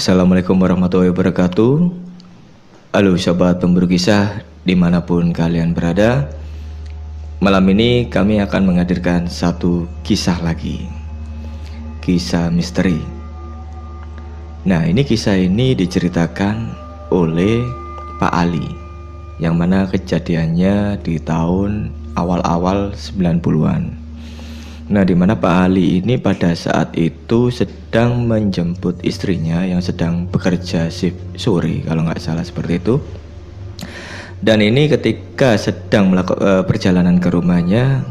Assalamualaikum 0.00 0.56
warahmatullahi 0.56 1.12
wabarakatuh. 1.12 1.72
Halo 2.96 3.20
sobat 3.20 3.60
pemburu 3.60 3.84
kisah 3.84 4.40
di 4.64 4.72
mana 4.72 5.04
pun 5.04 5.28
kalian 5.28 5.76
berada 5.76 6.24
Malam 7.44 7.68
ini 7.76 8.08
kami 8.08 8.40
akan 8.40 8.64
menghadirkan 8.64 9.28
satu 9.28 9.84
kisah 10.00 10.40
lagi. 10.40 10.88
Kisah 12.00 12.48
misteri. 12.48 12.96
Nah 14.64 14.88
ini 14.88 15.04
kisah 15.04 15.36
ini 15.36 15.76
diceritakan 15.76 16.72
oleh 17.12 17.60
Pak 18.16 18.32
Ali 18.32 18.72
Yang 19.36 19.54
mana 19.60 19.84
kejadiannya 19.84 20.96
di 21.04 21.20
tahun 21.20 21.92
awal-awal 22.16 22.96
90-an 22.96 23.99
Nah, 24.90 25.06
di 25.06 25.14
mana 25.14 25.38
Pak 25.38 25.70
Ali 25.70 26.02
ini 26.02 26.18
pada 26.18 26.50
saat 26.50 26.98
itu 26.98 27.46
sedang 27.54 28.26
menjemput 28.26 28.98
istrinya 29.06 29.62
yang 29.62 29.78
sedang 29.78 30.26
bekerja 30.26 30.90
shift 30.90 31.38
sore, 31.38 31.86
kalau 31.86 32.02
nggak 32.02 32.18
salah 32.18 32.42
seperti 32.42 32.82
itu. 32.82 32.98
Dan 34.42 34.58
ini 34.58 34.90
ketika 34.90 35.54
sedang 35.54 36.10
melakukan 36.10 36.42
uh, 36.42 36.62
perjalanan 36.66 37.22
ke 37.22 37.30
rumahnya, 37.30 38.02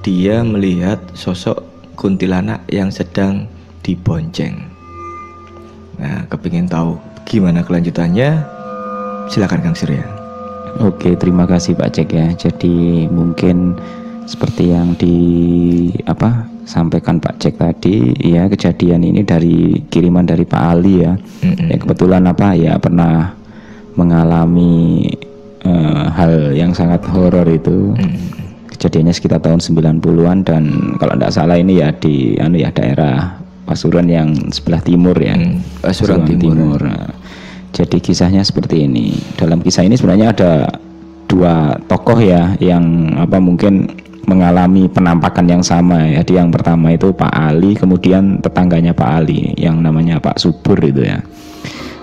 dia 0.00 0.40
melihat 0.40 1.04
sosok 1.12 1.60
kuntilanak 2.00 2.64
yang 2.72 2.88
sedang 2.88 3.44
dibonceng. 3.84 4.56
Nah, 6.00 6.24
kepingin 6.32 6.64
tahu 6.64 6.96
gimana 7.28 7.60
kelanjutannya? 7.60 8.40
Silakan 9.28 9.60
Kang 9.60 9.76
Surya. 9.76 10.00
Oke, 10.80 11.12
terima 11.18 11.44
kasih 11.44 11.76
Pak 11.76 11.92
Cek 11.92 12.08
ya. 12.14 12.32
Jadi 12.32 13.04
mungkin 13.10 13.76
seperti 14.30 14.70
yang 14.70 14.94
di 14.94 15.16
apa 16.06 16.46
sampaikan 16.62 17.18
Pak 17.18 17.42
Cek 17.42 17.58
tadi 17.58 18.14
ya 18.22 18.46
kejadian 18.46 19.02
ini 19.02 19.26
dari 19.26 19.82
kiriman 19.90 20.22
dari 20.22 20.46
Pak 20.46 20.62
Ali 20.62 21.02
ya 21.02 21.18
mm-hmm. 21.18 21.66
ya 21.66 21.76
kebetulan 21.82 22.22
apa 22.30 22.54
ya 22.54 22.78
pernah 22.78 23.34
mengalami 23.98 25.02
uh, 25.66 26.06
hal 26.14 26.54
yang 26.54 26.70
sangat 26.70 27.02
horor 27.10 27.42
itu 27.50 27.90
mm-hmm. 27.98 28.70
kejadiannya 28.78 29.10
sekitar 29.10 29.42
tahun 29.42 29.58
90-an 29.58 30.46
dan 30.46 30.94
kalau 31.02 31.18
tidak 31.18 31.34
salah 31.34 31.58
ini 31.58 31.82
ya 31.82 31.90
di 31.90 32.38
anu 32.38 32.62
ya 32.62 32.70
daerah 32.70 33.42
Pasuruan 33.66 34.10
yang 34.10 34.34
sebelah 34.50 34.82
timur 34.82 35.14
ya 35.14 35.38
mm, 35.38 35.82
Pasuruan, 35.86 36.26
Timur, 36.26 36.42
timur. 36.42 36.80
Nah, 36.86 37.06
jadi 37.70 38.02
kisahnya 38.02 38.42
seperti 38.42 38.82
ini 38.82 39.14
dalam 39.38 39.62
kisah 39.62 39.86
ini 39.86 39.94
sebenarnya 39.94 40.34
ada 40.34 40.52
dua 41.30 41.78
tokoh 41.86 42.18
ya 42.18 42.58
yang 42.58 43.14
apa 43.14 43.38
mungkin 43.38 43.86
mengalami 44.28 44.88
penampakan 44.90 45.46
yang 45.48 45.62
sama 45.64 46.04
ya. 46.04 46.20
Jadi 46.20 46.40
yang 46.40 46.50
pertama 46.52 46.92
itu 46.92 47.12
Pak 47.14 47.32
Ali, 47.32 47.76
kemudian 47.76 48.40
tetangganya 48.44 48.92
Pak 48.92 49.10
Ali 49.24 49.54
yang 49.56 49.80
namanya 49.80 50.20
Pak 50.20 50.36
Subur 50.40 50.76
itu 50.80 51.04
ya. 51.04 51.20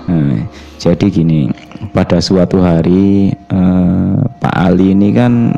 Nah, 0.07 0.47
jadi 0.79 1.05
gini, 1.11 1.51
pada 1.91 2.17
suatu 2.23 2.63
hari 2.63 3.33
eh, 3.33 4.17
Pak 4.39 4.55
Ali 4.55 4.95
ini 4.95 5.11
kan 5.11 5.51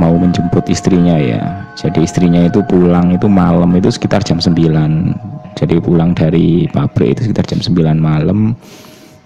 mau 0.00 0.16
menjemput 0.16 0.64
istrinya 0.72 1.20
ya. 1.20 1.42
Jadi 1.76 2.04
istrinya 2.04 2.48
itu 2.48 2.64
pulang 2.64 3.12
itu 3.12 3.28
malam 3.28 3.68
itu 3.76 3.92
sekitar 3.92 4.24
jam 4.24 4.40
9. 4.40 4.56
Jadi 5.60 5.76
pulang 5.82 6.16
dari 6.16 6.64
pabrik 6.72 7.18
itu 7.18 7.28
sekitar 7.28 7.44
jam 7.44 7.60
9 7.60 8.00
malam 8.00 8.56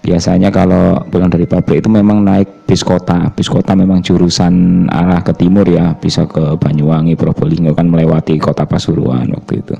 biasanya 0.05 0.53
kalau 0.53 1.01
pulang 1.09 1.33
dari 1.33 1.49
pabrik 1.49 1.81
itu 1.81 1.89
memang 1.89 2.21
naik 2.21 2.69
bis 2.69 2.85
kota. 2.85 3.33
Bis 3.33 3.49
kota 3.49 3.73
memang 3.73 4.05
jurusan 4.05 4.85
arah 4.85 5.25
ke 5.25 5.33
timur 5.33 5.65
ya 5.65 5.97
bisa 5.97 6.29
ke 6.29 6.53
Banyuwangi 6.61 7.17
Probolinggo 7.17 7.73
kan 7.73 7.89
melewati 7.89 8.37
kota 8.37 8.69
Pasuruan 8.69 9.33
waktu 9.33 9.65
itu. 9.65 9.73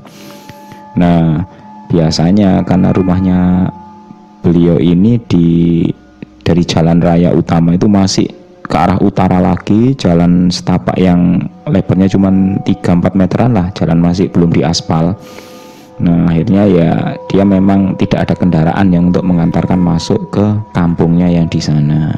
Nah 0.98 1.46
biasanya 1.94 2.66
karena 2.66 2.90
rumahnya 2.90 3.40
beliau 4.42 4.81
ini 4.81 5.22
di 5.22 5.86
dari 6.42 6.66
jalan 6.66 6.98
raya 6.98 7.30
utama 7.30 7.78
itu 7.78 7.86
masih 7.86 8.26
ke 8.66 8.73
arah 8.73 8.98
utara 8.98 9.38
lagi 9.38 9.94
jalan 9.94 10.50
setapak 10.50 10.97
yang 10.97 11.38
lebarnya 11.69 12.09
cuma 12.09 12.34
3-4 12.66 13.14
meteran 13.14 13.53
lah 13.53 13.69
jalan 13.78 14.02
masih 14.02 14.34
belum 14.34 14.50
diaspal 14.50 15.14
Nah 15.95 16.28
akhirnya 16.28 16.63
ya 16.67 16.91
dia 17.31 17.44
memang 17.47 17.95
tidak 17.95 18.28
ada 18.28 18.35
kendaraan 18.35 18.91
yang 18.91 19.13
untuk 19.13 19.23
mengantarkan 19.23 19.79
masuk 19.79 20.28
ke 20.31 20.45
kampungnya 20.75 21.31
yang 21.31 21.47
di 21.47 21.63
sana. 21.63 22.11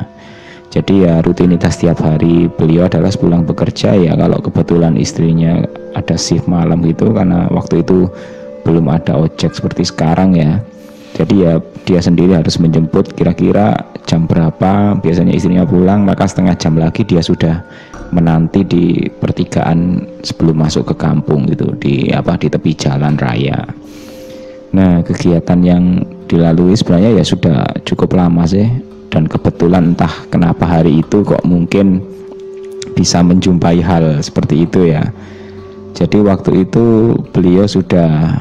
Jadi 0.67 1.07
ya 1.07 1.23
rutinitas 1.23 1.79
setiap 1.79 2.03
hari 2.03 2.51
beliau 2.51 2.89
adalah 2.89 3.07
sepulang 3.07 3.47
bekerja 3.47 3.95
ya 3.95 4.13
kalau 4.19 4.41
kebetulan 4.43 4.99
istrinya 4.99 5.63
ada 5.95 6.19
shift 6.19 6.49
malam 6.49 6.83
gitu 6.83 7.15
karena 7.15 7.47
waktu 7.53 7.85
itu 7.85 8.09
belum 8.67 8.91
ada 8.91 9.15
ojek 9.15 9.53
seperti 9.55 9.87
sekarang 9.87 10.35
ya. 10.35 10.59
Jadi 11.15 11.35
ya 11.47 11.57
dia 11.87 12.03
sendiri 12.03 12.35
harus 12.35 12.59
menjemput 12.59 13.15
kira-kira 13.15 13.73
jam 14.05 14.27
berapa 14.27 14.99
biasanya 14.99 15.33
istrinya 15.33 15.63
pulang 15.63 16.03
maka 16.03 16.27
setengah 16.27 16.53
jam 16.59 16.75
lagi 16.75 17.07
dia 17.07 17.23
sudah 17.23 17.63
menanti 18.11 18.63
di 18.63 18.85
pertigaan 19.07 20.03
sebelum 20.23 20.63
masuk 20.63 20.93
ke 20.93 20.95
kampung 20.95 21.47
gitu 21.49 21.75
di 21.79 22.11
apa 22.11 22.39
di 22.39 22.47
tepi 22.47 22.71
jalan 22.75 23.15
raya. 23.19 23.67
Nah 24.75 25.01
kegiatan 25.03 25.59
yang 25.63 26.03
dilalui 26.27 26.75
sebenarnya 26.75 27.19
ya 27.19 27.23
sudah 27.23 27.65
cukup 27.87 28.15
lama 28.15 28.43
sih 28.47 28.67
dan 29.07 29.25
kebetulan 29.25 29.95
entah 29.95 30.11
kenapa 30.27 30.67
hari 30.67 31.01
itu 31.01 31.23
kok 31.23 31.43
mungkin 31.47 32.03
bisa 32.93 33.23
menjumpai 33.23 33.79
hal 33.79 34.19
seperti 34.19 34.67
itu 34.67 34.91
ya. 34.91 35.03
Jadi 35.97 36.21
waktu 36.21 36.67
itu 36.67 37.17
beliau 37.33 37.65
sudah 37.65 38.37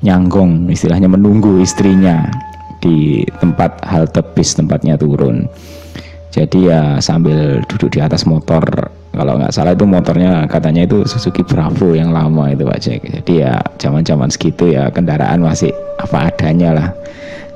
nyanggong 0.00 0.70
istilahnya 0.70 1.10
menunggu 1.10 1.60
istrinya 1.60 2.28
di 2.80 3.24
tempat 3.40 3.82
halte 3.82 4.20
bis 4.36 4.54
tempatnya 4.54 4.94
turun 4.94 5.48
jadi 6.30 6.58
ya 6.60 6.80
sambil 7.00 7.64
duduk 7.64 7.96
di 7.96 8.00
atas 8.04 8.28
motor 8.28 8.92
kalau 9.16 9.40
nggak 9.40 9.48
salah 9.48 9.72
itu 9.72 9.88
motornya 9.88 10.44
katanya 10.44 10.84
itu 10.84 11.08
Suzuki 11.08 11.40
Bravo 11.40 11.96
yang 11.96 12.12
lama 12.12 12.52
itu 12.52 12.68
Pak 12.68 12.78
Jack. 12.84 13.00
Jadi 13.08 13.40
ya 13.40 13.56
zaman-zaman 13.80 14.28
segitu 14.28 14.68
ya 14.68 14.92
kendaraan 14.92 15.40
masih 15.40 15.72
apa 15.96 16.28
adanya 16.28 16.70
lah. 16.76 16.88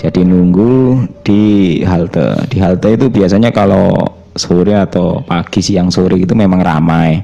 Jadi 0.01 0.25
nunggu 0.25 1.05
di 1.21 1.43
halte. 1.85 2.49
Di 2.49 2.57
halte 2.65 2.97
itu 2.97 3.13
biasanya 3.13 3.53
kalau 3.53 3.93
sore 4.33 4.73
atau 4.73 5.21
pagi 5.21 5.61
siang 5.61 5.93
sore 5.93 6.17
itu 6.17 6.33
memang 6.33 6.65
ramai. 6.65 7.21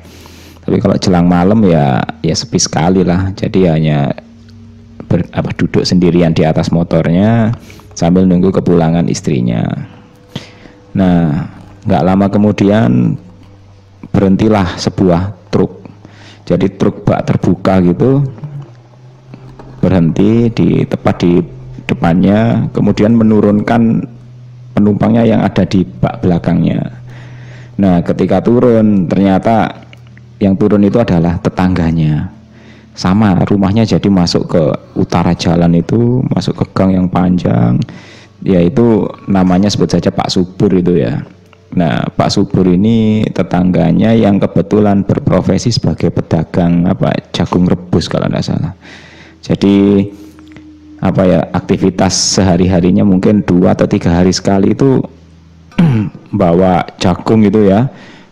Tapi 0.60 0.76
kalau 0.84 1.00
jelang 1.00 1.24
malam 1.24 1.64
ya 1.64 2.04
ya 2.20 2.36
sepi 2.36 2.60
sekali 2.60 3.00
lah. 3.00 3.32
Jadi 3.32 3.64
hanya 3.64 4.12
ber, 5.08 5.24
apa 5.32 5.48
duduk 5.56 5.88
sendirian 5.88 6.36
di 6.36 6.44
atas 6.44 6.68
motornya 6.68 7.56
sambil 7.96 8.28
nunggu 8.28 8.52
kepulangan 8.52 9.08
istrinya. 9.08 9.64
Nah, 10.92 11.48
nggak 11.88 12.04
lama 12.04 12.26
kemudian 12.28 13.16
berhentilah 14.16 14.80
sebuah 14.80 15.52
truk. 15.52 15.84
Jadi 16.48 16.72
truk 16.80 17.04
bak 17.04 17.28
terbuka 17.28 17.84
gitu 17.84 18.24
berhenti 19.84 20.48
di 20.56 20.68
tepat 20.88 21.20
di 21.20 21.44
depannya, 21.84 22.72
kemudian 22.72 23.12
menurunkan 23.12 24.08
penumpangnya 24.72 25.28
yang 25.28 25.44
ada 25.44 25.68
di 25.68 25.84
bak 25.84 26.24
belakangnya. 26.24 26.80
Nah, 27.76 28.00
ketika 28.00 28.40
turun 28.40 29.04
ternyata 29.04 29.84
yang 30.40 30.56
turun 30.56 30.80
itu 30.80 30.96
adalah 30.96 31.36
tetangganya. 31.36 32.32
Sama 32.96 33.36
rumahnya 33.44 33.84
jadi 33.84 34.08
masuk 34.08 34.56
ke 34.56 34.62
utara 34.96 35.36
jalan 35.36 35.76
itu, 35.76 36.24
masuk 36.32 36.64
ke 36.64 36.64
gang 36.72 36.96
yang 36.96 37.06
panjang 37.12 37.76
ya 38.44 38.60
itu 38.60 39.08
namanya 39.30 39.70
sebut 39.70 39.88
saja 39.88 40.12
Pak 40.12 40.28
Subur 40.28 40.70
itu 40.74 41.00
ya. 41.00 41.24
Nah, 41.74 42.06
Pak 42.14 42.30
Subur 42.30 42.70
ini 42.70 43.26
tetangganya 43.34 44.14
yang 44.14 44.38
kebetulan 44.38 45.02
berprofesi 45.02 45.74
sebagai 45.74 46.14
pedagang 46.14 46.86
apa 46.86 47.10
jagung 47.34 47.66
rebus 47.66 48.06
kalau 48.06 48.30
tidak 48.30 48.46
salah. 48.46 48.72
Jadi 49.42 50.06
apa 51.02 51.22
ya 51.28 51.40
aktivitas 51.52 52.40
sehari-harinya 52.40 53.04
mungkin 53.04 53.44
dua 53.44 53.76
atau 53.76 53.84
tiga 53.84 54.16
hari 54.16 54.32
sekali 54.32 54.72
itu 54.72 55.04
bawa 56.40 56.88
jagung 56.96 57.44
itu 57.44 57.68
ya 57.68 57.84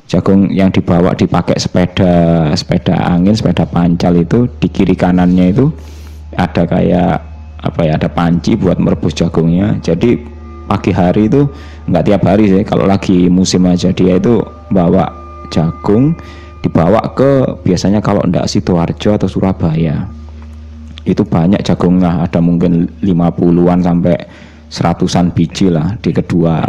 jagung 0.09 0.49
yang 0.49 0.73
dibawa 0.73 1.13
dipakai 1.13 1.61
sepeda 1.61 2.49
sepeda 2.57 2.97
angin 2.97 3.37
sepeda 3.37 3.69
pancal 3.69 4.17
itu 4.17 4.49
di 4.61 4.69
kiri 4.73 4.97
kanannya 4.97 5.53
itu 5.53 5.69
ada 6.35 6.65
kayak 6.65 7.15
apa 7.65 7.81
ya 7.85 7.97
ada 7.97 8.09
panci 8.09 8.57
buat 8.57 8.77
merebus 8.81 9.17
jagungnya 9.17 9.81
jadi 9.81 10.21
pagi 10.69 10.93
hari 10.93 11.29
itu 11.29 11.49
nggak 11.85 12.05
tiap 12.09 12.23
hari 12.25 12.49
sih 12.49 12.63
kalau 12.65 12.89
lagi 12.89 13.29
musim 13.29 13.69
aja 13.69 13.93
dia 13.93 14.17
itu 14.17 14.41
bawa 14.73 15.13
jagung 15.53 16.17
dibawa 16.65 17.13
ke 17.13 17.61
biasanya 17.61 18.01
kalau 18.01 18.25
ndak 18.25 18.49
sidoarjo 18.49 19.21
atau 19.21 19.29
Surabaya 19.29 20.09
itu 21.05 21.21
banyak 21.21 21.61
jagungnya. 21.61 22.25
Ada 22.25 22.41
mungkin 22.41 22.89
50-an 23.05 23.85
sampai 23.85 24.17
seratusan 24.73 25.37
biji 25.37 25.69
lah 25.69 25.95
di 26.01 26.11
kedua 26.11 26.65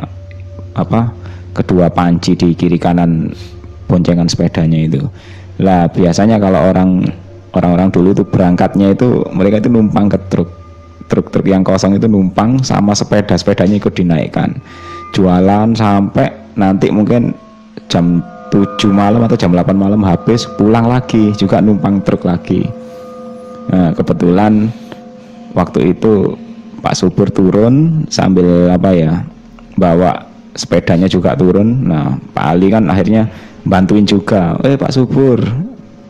apa 0.76 1.10
kedua 1.56 1.88
panci 1.88 2.36
di 2.36 2.52
kiri 2.52 2.76
kanan 2.76 3.32
boncengan 3.88 4.28
sepedanya 4.28 4.84
itu. 4.84 5.02
Lah 5.64 5.88
biasanya 5.88 6.36
kalau 6.36 6.68
orang 6.68 7.08
orang-orang 7.56 7.88
dulu 7.88 8.12
itu 8.12 8.24
berangkatnya 8.28 8.92
itu 8.92 9.24
mereka 9.32 9.64
itu 9.64 9.72
numpang 9.72 10.12
ke 10.12 10.20
truk. 10.28 10.52
Truk-truk 11.06 11.46
yang 11.46 11.62
kosong 11.62 12.02
itu 12.02 12.10
numpang 12.10 12.66
sama 12.66 12.98
sepeda 12.98 13.38
sepedanya 13.38 13.78
ikut 13.78 13.94
dinaikkan 13.94 14.58
jualan 15.14 15.76
sampai 15.76 16.56
nanti 16.56 16.90
mungkin 16.90 17.36
jam 17.92 18.24
7 18.50 18.90
malam 18.90 19.22
atau 19.28 19.36
jam 19.36 19.52
8 19.52 19.76
malam 19.76 20.02
habis 20.02 20.48
pulang 20.56 20.88
lagi 20.88 21.36
juga 21.36 21.60
numpang 21.60 22.02
truk 22.02 22.24
lagi. 22.24 22.66
Nah, 23.70 23.92
kebetulan 23.98 24.70
waktu 25.58 25.96
itu 25.96 26.38
Pak 26.86 26.94
Subur 26.94 27.34
turun 27.34 28.06
sambil 28.14 28.70
apa 28.70 28.94
ya 28.94 29.26
bawa 29.74 30.30
sepedanya 30.54 31.10
juga 31.10 31.34
turun. 31.34 31.90
Nah 31.90 32.14
Pak 32.32 32.46
Ali 32.46 32.70
kan 32.70 32.86
akhirnya 32.88 33.26
bantuin 33.66 34.06
juga. 34.06 34.54
Eh 34.62 34.78
Pak 34.78 34.94
Subur 34.94 35.42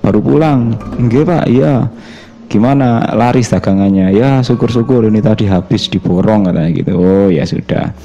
baru 0.04 0.20
pulang. 0.20 0.76
Enggak 1.00 1.32
Pak. 1.32 1.46
Iya. 1.48 1.88
Gimana? 2.46 3.02
Laris 3.18 3.50
dagangannya. 3.50 4.14
Ya 4.14 4.44
syukur-syukur 4.46 5.08
ini 5.10 5.24
tadi 5.24 5.50
habis 5.50 5.90
diborong 5.90 6.52
katanya 6.52 6.72
gitu. 6.76 6.94
Oh 7.00 7.28
ya 7.32 7.48
sudah 7.48 7.96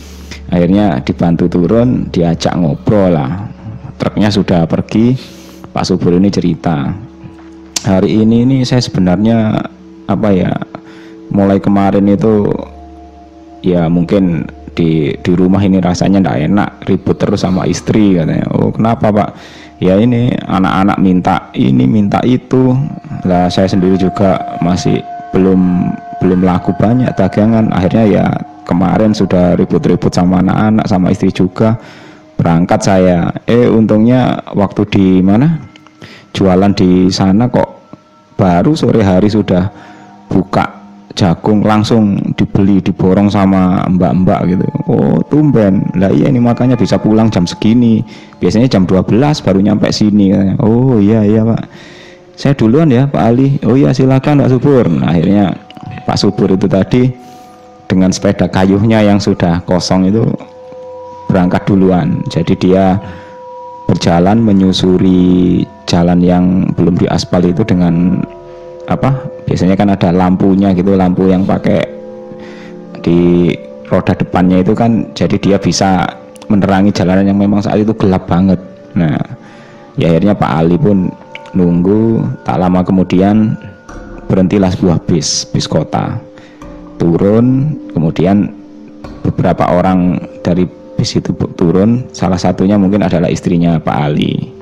akhirnya 0.51 1.01
dibantu 1.01 1.47
turun 1.47 2.11
diajak 2.11 2.53
ngobrol 2.59 3.15
lah. 3.15 3.49
Truknya 3.97 4.29
sudah 4.33 4.67
pergi 4.67 5.15
Pak 5.71 5.87
Subur 5.87 6.19
ini 6.19 6.29
cerita. 6.29 6.91
Hari 7.81 8.27
ini 8.27 8.45
ini 8.45 8.57
saya 8.67 8.83
sebenarnya 8.85 9.57
apa 10.11 10.29
ya 10.35 10.53
mulai 11.31 11.63
kemarin 11.63 12.05
itu 12.11 12.51
ya 13.63 13.87
mungkin 13.87 14.45
di 14.75 15.15
di 15.21 15.33
rumah 15.35 15.63
ini 15.63 15.79
rasanya 15.79 16.19
tidak 16.23 16.39
enak 16.51 16.71
ribut 16.87 17.17
terus 17.17 17.47
sama 17.47 17.65
istri 17.71 18.19
katanya. 18.19 18.47
Oh 18.53 18.75
kenapa 18.75 19.13
Pak? 19.13 19.31
Ya 19.81 19.97
ini 19.97 20.33
anak-anak 20.45 20.99
minta 21.01 21.37
ini 21.57 21.89
minta 21.89 22.21
itu. 22.27 22.77
Lah 23.25 23.49
saya 23.49 23.69
sendiri 23.69 23.97
juga 23.97 24.59
masih 24.61 25.01
belum 25.33 25.93
belum 26.21 26.41
laku 26.45 26.77
banyak 26.77 27.09
dagangan. 27.17 27.73
Akhirnya 27.73 28.05
ya 28.05 28.25
kemarin 28.71 29.11
sudah 29.11 29.59
ribut-ribut 29.59 30.15
sama 30.15 30.39
anak-anak 30.39 30.87
sama 30.87 31.11
istri 31.11 31.35
juga. 31.35 31.75
Berangkat 32.39 32.81
saya. 32.87 33.35
Eh 33.45 33.67
untungnya 33.67 34.39
waktu 34.55 34.87
di 34.87 35.07
mana? 35.19 35.59
Jualan 36.31 36.71
di 36.79 37.11
sana 37.11 37.51
kok 37.51 37.91
baru 38.39 38.73
sore 38.79 39.03
hari 39.03 39.27
sudah 39.27 39.67
buka 40.31 40.79
jagung 41.19 41.67
langsung 41.67 42.17
dibeli 42.39 42.79
diborong 42.79 43.29
sama 43.29 43.83
mbak-mbak 43.91 44.41
gitu. 44.55 44.67
Oh 44.87 45.19
tumben. 45.27 45.91
Lah 45.99 46.15
iya 46.15 46.31
ini 46.31 46.39
makanya 46.39 46.79
bisa 46.79 46.97
pulang 47.03 47.29
jam 47.29 47.45
segini. 47.45 48.01
Biasanya 48.39 48.71
jam 48.71 48.87
12 48.87 49.19
baru 49.45 49.59
nyampe 49.61 49.91
sini 49.91 50.33
oh 50.63 51.03
iya 51.03 51.27
iya 51.27 51.43
pak. 51.43 51.67
Saya 52.41 52.57
duluan 52.57 52.89
ya 52.89 53.05
Pak 53.05 53.21
Ali. 53.21 53.61
Oh 53.69 53.77
iya 53.77 53.93
silakan 53.93 54.41
Pak 54.41 54.49
Subur. 54.49 54.89
Nah, 54.89 55.13
akhirnya 55.13 55.53
Pak 56.09 56.17
Subur 56.17 56.57
itu 56.57 56.65
tadi 56.65 57.13
dengan 57.91 58.15
sepeda 58.15 58.47
kayuhnya 58.47 59.03
yang 59.03 59.19
sudah 59.19 59.59
kosong 59.67 60.07
itu 60.07 60.23
berangkat 61.27 61.67
duluan. 61.67 62.23
Jadi 62.31 62.55
dia 62.55 62.95
berjalan 63.91 64.39
menyusuri 64.39 65.67
jalan 65.91 66.23
yang 66.23 66.45
belum 66.79 66.95
diaspal 66.95 67.43
itu 67.43 67.67
dengan 67.67 68.23
apa 68.87 69.19
biasanya 69.51 69.75
kan 69.75 69.91
ada 69.91 70.15
lampunya 70.15 70.71
gitu 70.71 70.95
lampu 70.95 71.27
yang 71.27 71.43
pakai 71.43 71.83
di 73.03 73.51
roda 73.91 74.15
depannya 74.15 74.63
itu 74.63 74.79
kan 74.79 75.11
jadi 75.19 75.37
dia 75.43 75.57
bisa 75.59 76.07
menerangi 76.47 76.95
jalanan 76.95 77.35
yang 77.35 77.39
memang 77.43 77.59
saat 77.59 77.83
itu 77.83 77.91
gelap 77.99 78.31
banget. 78.31 78.63
Nah 78.95 79.19
ya 79.99 80.15
akhirnya 80.15 80.39
Pak 80.39 80.51
Ali 80.55 80.79
pun 80.79 81.11
nunggu 81.51 82.23
tak 82.47 82.63
lama 82.63 82.87
kemudian 82.87 83.59
berhentilah 84.31 84.71
sebuah 84.71 85.03
bis 85.11 85.43
bis 85.51 85.67
kota 85.67 86.30
turun 87.01 87.75
kemudian 87.97 88.53
beberapa 89.25 89.73
orang 89.73 90.21
dari 90.45 90.69
bis 91.01 91.17
itu 91.17 91.33
turun 91.57 92.05
salah 92.13 92.37
satunya 92.37 92.77
mungkin 92.77 93.01
adalah 93.01 93.33
istrinya 93.33 93.81
Pak 93.81 93.97
Ali. 93.97 94.53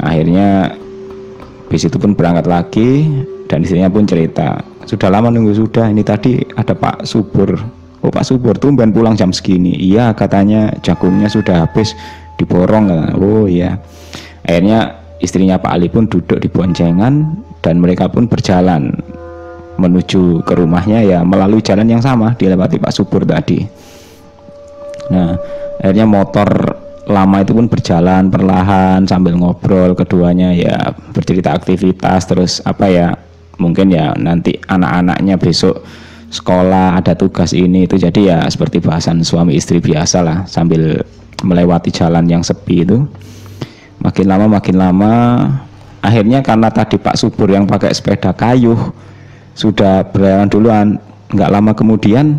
Akhirnya 0.00 0.72
bis 1.68 1.84
itu 1.84 2.00
pun 2.00 2.16
berangkat 2.16 2.48
lagi 2.48 3.04
dan 3.44 3.60
istrinya 3.60 3.92
pun 3.92 4.08
cerita 4.08 4.64
sudah 4.88 5.12
lama 5.12 5.28
nunggu 5.28 5.52
sudah. 5.52 5.92
Ini 5.92 6.00
tadi 6.00 6.40
ada 6.56 6.72
Pak 6.72 7.04
Subur. 7.04 7.60
Oh 8.00 8.08
Pak 8.08 8.24
Subur 8.24 8.56
tumben 8.56 8.92
pulang 8.96 9.12
jam 9.12 9.28
segini. 9.28 9.76
Iya 9.76 10.16
katanya 10.16 10.72
jagungnya 10.80 11.28
sudah 11.28 11.68
habis 11.68 11.92
diborong. 12.40 12.88
Oh 13.20 13.44
iya. 13.44 13.76
Akhirnya 14.48 14.96
istrinya 15.20 15.60
Pak 15.60 15.72
Ali 15.76 15.92
pun 15.92 16.08
duduk 16.08 16.40
di 16.40 16.48
boncengan 16.48 17.36
dan 17.60 17.80
mereka 17.80 18.08
pun 18.08 18.28
berjalan 18.28 18.96
menuju 19.74 20.46
ke 20.46 20.52
rumahnya 20.54 21.02
ya 21.02 21.20
melalui 21.26 21.60
jalan 21.60 21.86
yang 21.86 22.02
sama 22.02 22.34
dilewati 22.38 22.78
Pak 22.78 22.92
Subur 22.94 23.26
tadi. 23.26 23.66
Nah 25.10 25.36
akhirnya 25.82 26.06
motor 26.06 26.48
lama 27.04 27.44
itu 27.44 27.52
pun 27.52 27.68
berjalan 27.68 28.32
perlahan 28.32 29.04
sambil 29.04 29.36
ngobrol 29.36 29.92
keduanya 29.92 30.56
ya 30.56 30.96
bercerita 31.12 31.52
aktivitas 31.52 32.24
terus 32.24 32.52
apa 32.64 32.88
ya 32.88 33.06
mungkin 33.60 33.92
ya 33.92 34.16
nanti 34.16 34.56
anak-anaknya 34.64 35.36
besok 35.36 35.84
sekolah 36.32 36.98
ada 36.98 37.12
tugas 37.14 37.52
ini 37.52 37.84
itu 37.84 38.00
jadi 38.00 38.20
ya 38.24 38.38
seperti 38.48 38.80
bahasan 38.80 39.20
suami 39.22 39.54
istri 39.54 39.78
biasa 39.78 40.24
lah 40.24 40.38
sambil 40.48 41.04
melewati 41.44 41.92
jalan 41.92 42.24
yang 42.26 42.40
sepi 42.40 42.82
itu. 42.82 43.04
Makin 44.00 44.26
lama 44.28 44.46
makin 44.58 44.76
lama 44.76 45.12
akhirnya 46.04 46.44
karena 46.44 46.68
tadi 46.68 47.00
Pak 47.00 47.16
Subur 47.16 47.48
yang 47.48 47.64
pakai 47.64 47.92
sepeda 47.94 48.36
kayu 48.36 48.76
sudah 49.54 50.02
berjalan 50.10 50.50
duluan 50.50 50.86
nggak 51.30 51.50
lama 51.50 51.72
kemudian 51.74 52.38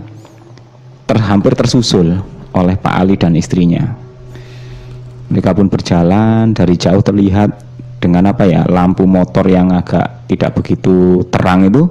terhampir 1.08 1.56
tersusul 1.56 2.20
oleh 2.52 2.76
Pak 2.76 2.96
Ali 2.96 3.16
dan 3.16 3.36
istrinya. 3.36 3.96
Mereka 5.32 5.58
pun 5.58 5.68
berjalan 5.68 6.54
dari 6.54 6.78
jauh 6.78 7.02
terlihat 7.02 7.50
dengan 7.98 8.30
apa 8.30 8.46
ya 8.46 8.62
lampu 8.70 9.10
motor 9.10 9.48
yang 9.50 9.74
agak 9.74 10.28
tidak 10.30 10.54
begitu 10.60 11.26
terang 11.34 11.66
itu. 11.66 11.90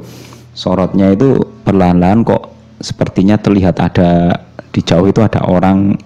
Sorotnya 0.54 1.10
itu 1.10 1.42
perlahan-lahan 1.66 2.22
kok 2.22 2.54
sepertinya 2.78 3.34
terlihat 3.34 3.82
ada 3.82 4.38
di 4.70 4.80
jauh 4.86 5.10
itu 5.10 5.18
ada 5.18 5.42
orang 5.50 5.98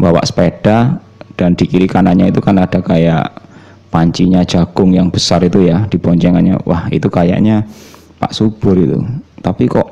bawa 0.00 0.24
sepeda 0.24 0.96
dan 1.36 1.52
di 1.52 1.68
kiri 1.68 1.84
kanannya 1.84 2.32
itu 2.32 2.40
kan 2.40 2.56
ada 2.56 2.80
kayak 2.80 3.44
pancinya 3.92 4.44
jagung 4.44 4.96
yang 4.96 5.12
besar 5.12 5.44
itu 5.44 5.68
ya 5.68 5.84
di 5.92 6.00
boncengannya. 6.00 6.64
Wah 6.64 6.88
itu 6.88 7.12
kayaknya 7.12 7.68
Pak 8.16 8.32
Subur 8.32 8.76
itu. 8.76 8.98
Tapi 9.40 9.68
kok 9.68 9.86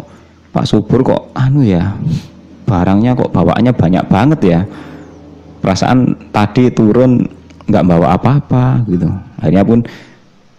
Pak 0.55 0.67
Subur 0.67 1.05
kok 1.05 1.35
anu 1.37 1.67
ya 1.67 1.95
barangnya 2.65 3.13
kok 3.15 3.31
bawaannya 3.31 3.73
banyak 3.77 4.05
banget 4.09 4.41
ya. 4.45 4.61
Perasaan 5.61 6.29
tadi 6.33 6.69
turun 6.73 7.25
nggak 7.65 7.85
bawa 7.89 8.17
apa-apa 8.17 8.85
gitu. 8.89 9.09
Akhirnya 9.41 9.65
pun 9.65 9.79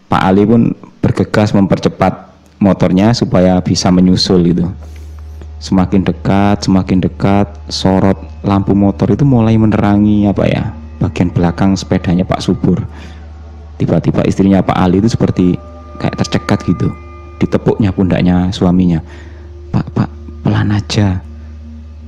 Pak 0.10 0.22
Ali 0.22 0.46
pun 0.46 0.74
bergegas 1.02 1.54
mempercepat 1.54 2.34
motornya 2.62 3.14
supaya 3.14 3.62
bisa 3.62 3.90
menyusul 3.94 4.42
gitu. 4.50 4.66
Semakin 5.62 6.06
dekat 6.06 6.66
semakin 6.66 7.02
dekat 7.02 7.48
sorot 7.70 8.18
lampu 8.46 8.78
motor 8.78 9.10
itu 9.10 9.26
mulai 9.26 9.58
menerangi 9.58 10.30
apa 10.30 10.46
ya 10.46 10.64
bagian 11.02 11.30
belakang 11.34 11.74
sepedanya 11.78 12.26
Pak 12.26 12.42
Subur. 12.42 12.82
Tiba-tiba 13.76 14.24
istrinya 14.26 14.62
Pak 14.62 14.78
Ali 14.78 15.02
itu 15.02 15.10
seperti 15.12 15.58
kayak 16.00 16.22
tercekat 16.22 16.64
gitu 16.66 17.05
ditepuknya 17.42 17.92
pundaknya 17.92 18.50
suaminya 18.54 19.04
Pak 19.72 19.86
Pak 19.92 20.10
pelan 20.44 20.72
aja 20.72 21.20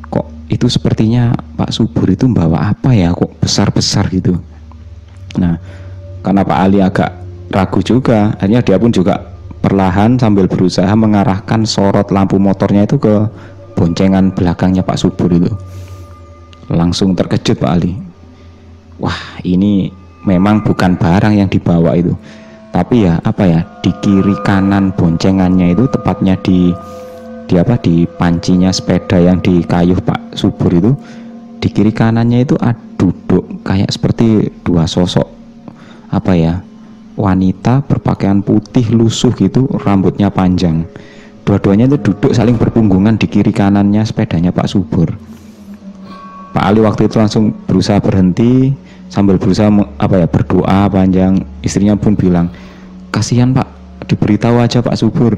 kok 0.07 0.27
itu 0.47 0.71
sepertinya 0.71 1.35
Pak 1.57 1.73
Subur 1.73 2.07
itu 2.07 2.29
membawa 2.29 2.71
apa 2.71 2.95
ya 2.95 3.11
kok 3.11 3.37
besar-besar 3.43 4.07
gitu 4.13 4.39
Nah, 5.37 5.55
karena 6.25 6.41
Pak 6.47 6.59
Ali 6.59 6.79
agak 6.81 7.11
ragu 7.53 7.79
juga, 7.85 8.33
akhirnya 8.35 8.63
dia 8.65 8.77
pun 8.81 8.89
juga 8.89 9.21
perlahan 9.61 10.17
sambil 10.17 10.49
berusaha 10.49 10.89
mengarahkan 10.95 11.63
sorot 11.63 12.09
lampu 12.09 12.41
motornya 12.41 12.87
itu 12.87 12.97
ke 12.97 13.27
boncengan 13.77 14.33
belakangnya 14.33 14.81
Pak 14.81 14.97
Subur 14.97 15.29
itu. 15.31 15.51
Langsung 16.67 17.13
terkejut 17.13 17.61
Pak 17.61 17.71
Ali. 17.71 17.95
Wah, 18.97 19.39
ini 19.45 19.93
memang 20.25 20.65
bukan 20.65 20.97
barang 20.97 21.37
yang 21.37 21.47
dibawa 21.47 21.93
itu. 21.95 22.17
Tapi 22.77 23.09
ya 23.09 23.17
apa 23.25 23.41
ya 23.41 23.65
di 23.81 23.89
kiri 24.05 24.37
kanan 24.45 24.93
boncengannya 24.93 25.73
itu 25.73 25.89
tepatnya 25.89 26.37
di 26.45 26.69
di 27.49 27.57
apa 27.57 27.73
di 27.81 28.05
pancinya 28.05 28.69
sepeda 28.69 29.17
yang 29.17 29.41
di 29.41 29.65
kayu 29.65 29.97
Pak 29.97 30.37
Subur 30.37 30.69
itu 30.69 30.93
di 31.57 31.73
kiri 31.73 31.89
kanannya 31.89 32.45
itu 32.45 32.53
ada 32.61 32.77
duduk 33.01 33.65
kayak 33.65 33.89
seperti 33.89 34.53
dua 34.61 34.85
sosok 34.85 35.25
apa 36.13 36.37
ya 36.37 36.61
wanita 37.17 37.81
berpakaian 37.81 38.45
putih 38.45 38.93
lusuh 38.93 39.33
gitu 39.33 39.65
rambutnya 39.81 40.29
panjang. 40.29 40.85
Dua-duanya 41.41 41.89
itu 41.89 41.97
duduk 41.97 42.29
saling 42.37 42.61
berpunggungan 42.61 43.17
di 43.17 43.25
kiri 43.25 43.49
kanannya 43.49 44.05
sepedanya 44.05 44.53
Pak 44.53 44.69
Subur. 44.69 45.09
Pak 46.53 46.63
Ali 46.63 46.85
waktu 46.85 47.09
itu 47.09 47.17
langsung 47.17 47.57
berusaha 47.65 47.97
berhenti 47.97 48.69
sambil 49.07 49.39
berusaha 49.39 49.71
apa 49.97 50.15
ya 50.23 50.27
berdoa 50.27 50.91
panjang 50.91 51.41
istrinya 51.63 51.95
pun 51.95 52.13
bilang 52.13 52.51
kasihan 53.11 53.49
Pak 53.55 53.77
diberitahu 54.07 54.57
aja 54.63 54.79
Pak 54.79 54.95
Subur. 54.97 55.35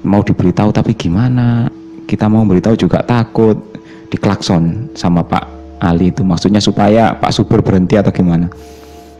Mau 0.00 0.24
diberitahu 0.24 0.72
tapi 0.72 0.96
gimana? 0.96 1.68
Kita 2.08 2.26
mau 2.26 2.42
beritahu 2.48 2.72
juga 2.74 3.04
takut 3.04 3.58
diklakson 4.08 4.90
sama 4.96 5.20
Pak 5.20 5.44
Ali 5.78 6.08
itu. 6.08 6.24
Maksudnya 6.24 6.58
supaya 6.58 7.12
Pak 7.12 7.30
Subur 7.36 7.60
berhenti 7.60 8.00
atau 8.00 8.08
gimana? 8.08 8.48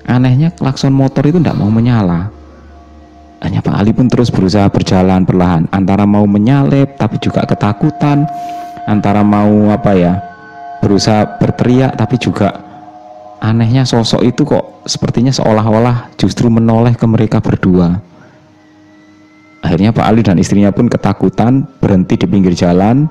Anehnya 0.08 0.50
klakson 0.56 0.96
motor 0.96 1.22
itu 1.28 1.36
tidak 1.38 1.60
mau 1.60 1.68
menyala. 1.68 2.32
Hanya 3.44 3.60
Pak 3.60 3.76
Ali 3.76 3.92
pun 3.92 4.08
terus 4.08 4.32
berusaha 4.32 4.68
berjalan 4.72 5.28
perlahan. 5.28 5.68
Antara 5.68 6.08
mau 6.08 6.24
menyalip 6.24 6.96
tapi 6.96 7.20
juga 7.20 7.44
ketakutan. 7.44 8.24
Antara 8.88 9.20
mau 9.20 9.68
apa 9.68 9.92
ya 9.92 10.18
berusaha 10.80 11.36
berteriak 11.36 11.92
tapi 12.00 12.16
juga 12.16 12.69
anehnya 13.40 13.88
sosok 13.88 14.20
itu 14.22 14.44
kok 14.44 14.84
sepertinya 14.84 15.32
seolah-olah 15.32 16.14
justru 16.20 16.52
menoleh 16.52 16.92
ke 16.94 17.06
mereka 17.08 17.40
berdua 17.40 18.00
Akhirnya 19.60 19.92
Pak 19.92 20.06
Ali 20.08 20.24
dan 20.24 20.40
istrinya 20.40 20.72
pun 20.72 20.88
ketakutan 20.88 21.68
berhenti 21.84 22.16
di 22.16 22.24
pinggir 22.24 22.56
jalan 22.56 23.04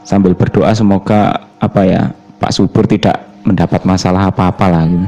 sambil 0.00 0.32
berdoa 0.32 0.72
semoga 0.72 1.44
apa 1.60 1.80
ya 1.84 2.02
Pak 2.40 2.56
Subur 2.56 2.88
tidak 2.88 3.20
mendapat 3.44 3.84
masalah 3.84 4.32
apa-apa 4.32 4.66
lah 4.68 4.84
gitu. 4.88 5.06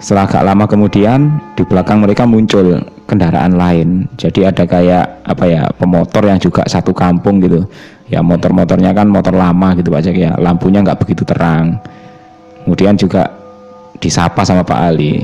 Setelah 0.00 0.24
agak 0.24 0.44
lama 0.48 0.64
kemudian 0.64 1.36
di 1.52 1.62
belakang 1.68 2.00
mereka 2.00 2.24
muncul 2.24 2.80
kendaraan 3.04 3.60
lain. 3.60 4.08
Jadi 4.16 4.48
ada 4.48 4.64
kayak 4.64 5.28
apa 5.28 5.44
ya 5.44 5.68
pemotor 5.76 6.24
yang 6.24 6.40
juga 6.40 6.64
satu 6.64 6.96
kampung 6.96 7.44
gitu. 7.44 7.68
Ya 8.08 8.24
motor-motornya 8.24 8.96
kan 8.96 9.04
motor 9.12 9.36
lama 9.36 9.76
gitu 9.76 9.92
Pak 9.92 10.08
ya. 10.16 10.32
Lampunya 10.40 10.80
nggak 10.80 10.96
begitu 11.04 11.28
terang. 11.28 11.76
Kemudian 12.64 12.96
juga 12.96 13.28
disapa 14.00 14.42
sama 14.42 14.64
Pak 14.64 14.80
Ali. 14.80 15.22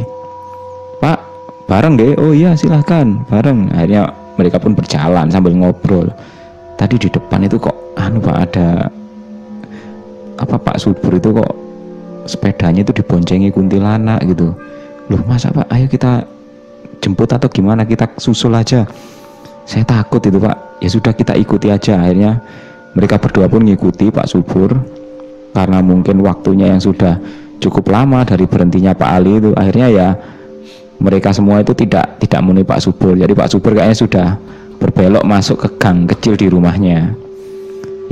Pak 1.00 1.18
bareng 1.66 1.96
deh. 1.96 2.12
Oh 2.20 2.36
iya 2.36 2.52
silahkan 2.54 3.24
bareng. 3.26 3.72
Akhirnya 3.72 4.12
mereka 4.36 4.60
pun 4.60 4.76
berjalan 4.76 5.32
sambil 5.32 5.56
ngobrol. 5.56 6.06
Tadi 6.76 7.00
di 7.00 7.08
depan 7.08 7.48
itu 7.48 7.56
kok 7.56 7.72
anu 7.96 8.20
pak 8.20 8.36
ada 8.52 8.92
apa 10.36 10.56
Pak 10.60 10.76
Subur 10.76 11.16
itu 11.16 11.32
kok 11.32 11.52
sepedanya 12.28 12.84
itu 12.84 12.92
diboncengi 12.92 13.48
kuntilanak 13.48 14.20
gitu. 14.28 14.52
Loh 15.08 15.22
masa 15.24 15.48
pak? 15.48 15.64
Ayo 15.72 15.88
kita 15.88 16.28
jemput 17.00 17.32
atau 17.32 17.48
gimana? 17.48 17.88
Kita 17.88 18.12
susul 18.20 18.52
aja. 18.52 18.84
Saya 19.64 19.82
takut 19.88 20.20
itu 20.20 20.36
pak. 20.36 20.84
Ya 20.84 20.92
sudah 20.92 21.16
kita 21.16 21.32
ikuti 21.32 21.72
aja. 21.72 21.96
Akhirnya 21.96 22.44
mereka 22.92 23.16
berdua 23.20 23.48
pun 23.48 23.64
ngikuti 23.64 24.08
Pak 24.08 24.24
Subur 24.24 24.72
karena 25.52 25.84
mungkin 25.84 26.20
waktunya 26.24 26.72
yang 26.72 26.80
sudah 26.80 27.20
cukup 27.60 27.88
lama 27.92 28.22
dari 28.22 28.44
berhentinya 28.44 28.92
Pak 28.92 29.10
Ali 29.10 29.40
itu 29.40 29.50
akhirnya 29.56 29.88
ya 29.88 30.08
mereka 30.96 31.32
semua 31.32 31.60
itu 31.60 31.76
tidak 31.76 32.16
tidak 32.20 32.40
memenuhi 32.40 32.66
Pak 32.66 32.80
Subur. 32.80 33.12
Jadi 33.16 33.32
Pak 33.36 33.48
Subur 33.52 33.76
kayaknya 33.76 33.96
sudah 33.96 34.28
berbelok 34.80 35.24
masuk 35.24 35.56
ke 35.64 35.68
gang 35.80 36.08
kecil 36.08 36.36
di 36.36 36.46
rumahnya. 36.48 37.12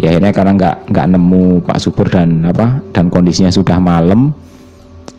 Ya 0.01 0.11
akhirnya 0.11 0.33
karena 0.35 0.53
nggak 0.59 0.77
nggak 0.91 1.07
nemu 1.17 1.45
Pak 1.65 1.79
Subur 1.81 2.07
dan 2.11 2.45
apa 2.45 2.83
dan 2.91 3.09
kondisinya 3.09 3.53
sudah 3.53 3.79
malam, 3.79 4.35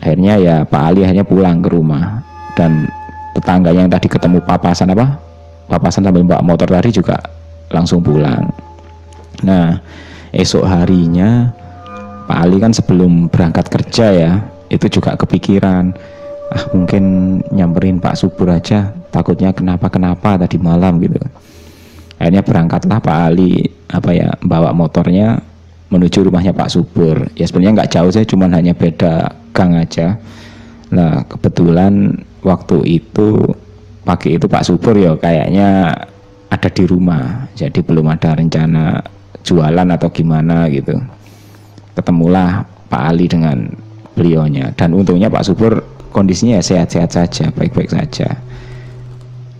akhirnya 0.04 0.36
ya 0.36 0.56
Pak 0.68 0.82
Ali 0.92 1.00
akhirnya 1.02 1.24
pulang 1.24 1.64
ke 1.64 1.68
rumah 1.72 2.20
dan 2.54 2.86
tetangga 3.34 3.72
yang 3.72 3.88
tadi 3.88 4.08
ketemu 4.08 4.40
papasan 4.44 4.92
apa 4.92 5.16
papasan 5.68 6.04
sambil 6.04 6.24
bawa 6.24 6.44
motor 6.44 6.68
tadi 6.68 6.92
juga 6.92 7.16
langsung 7.72 8.04
pulang. 8.04 8.52
Nah 9.42 9.80
esok 10.30 10.64
harinya 10.68 11.50
Pak 12.26 12.38
Ali 12.42 12.58
kan 12.58 12.74
sebelum 12.74 13.30
berangkat 13.30 13.70
kerja 13.70 14.06
ya 14.10 14.32
itu 14.66 14.98
juga 14.98 15.14
kepikiran 15.14 15.94
ah 16.46 16.64
mungkin 16.74 17.38
nyamperin 17.50 17.98
Pak 17.98 18.18
Subur 18.18 18.50
aja 18.50 18.94
takutnya 19.10 19.50
kenapa-kenapa 19.50 20.38
tadi 20.38 20.58
malam 20.58 21.02
gitu. 21.02 21.18
Akhirnya 22.18 22.42
berangkatlah 22.42 22.98
Pak 23.02 23.18
Ali 23.30 23.66
apa 23.90 24.10
ya 24.14 24.34
bawa 24.42 24.70
motornya 24.70 25.42
menuju 25.90 26.26
rumahnya 26.26 26.54
Pak 26.54 26.70
Subur. 26.70 27.30
Ya 27.34 27.46
sebenarnya 27.46 27.82
nggak 27.82 27.92
jauh 27.94 28.10
saya 28.10 28.26
cuman 28.26 28.50
hanya 28.54 28.74
beda 28.74 29.30
gang 29.54 29.74
aja. 29.74 30.18
Nah 30.90 31.26
kebetulan 31.26 32.14
waktu 32.46 33.02
itu 33.02 33.42
pagi 34.06 34.38
itu 34.38 34.46
Pak 34.46 34.66
Subur 34.66 34.94
ya 34.94 35.18
kayaknya 35.18 35.98
ada 36.46 36.68
di 36.70 36.84
rumah 36.86 37.50
jadi 37.58 37.82
belum 37.82 38.06
ada 38.06 38.38
rencana 38.38 39.02
jualan 39.42 39.88
atau 39.90 40.08
gimana 40.14 40.70
gitu 40.70 40.94
ketemulah 41.96 42.68
Pak 42.92 43.02
Ali 43.02 43.26
dengan 43.26 43.72
beliaunya 44.14 44.70
dan 44.76 44.92
untungnya 44.92 45.32
Pak 45.32 45.44
Subur 45.48 45.96
kondisinya 46.16 46.56
ya 46.56 46.64
sehat-sehat 46.64 47.10
saja, 47.12 47.44
baik-baik 47.52 47.92
saja. 47.92 48.40